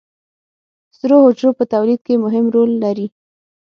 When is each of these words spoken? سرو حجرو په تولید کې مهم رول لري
سرو 0.97 1.17
حجرو 1.25 1.51
په 1.57 1.63
تولید 1.73 1.99
کې 2.07 2.15
مهم 2.25 2.45
رول 2.55 2.71
لري 2.83 3.07